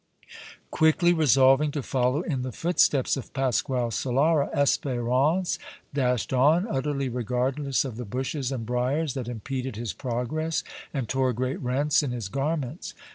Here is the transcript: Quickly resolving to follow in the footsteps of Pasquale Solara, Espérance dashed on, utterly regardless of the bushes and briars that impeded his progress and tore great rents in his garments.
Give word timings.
Quickly 0.71 1.13
resolving 1.13 1.69
to 1.73 1.83
follow 1.83 2.21
in 2.21 2.41
the 2.41 2.51
footsteps 2.51 3.17
of 3.17 3.31
Pasquale 3.33 3.91
Solara, 3.91 4.51
Espérance 4.51 5.59
dashed 5.93 6.33
on, 6.33 6.65
utterly 6.67 7.07
regardless 7.07 7.85
of 7.85 7.97
the 7.97 8.03
bushes 8.05 8.51
and 8.51 8.65
briars 8.65 9.13
that 9.13 9.27
impeded 9.27 9.75
his 9.75 9.93
progress 9.93 10.63
and 10.91 11.07
tore 11.07 11.33
great 11.33 11.61
rents 11.61 12.01
in 12.01 12.09
his 12.09 12.29
garments. 12.29 12.95